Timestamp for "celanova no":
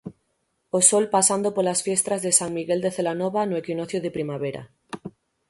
2.97-3.55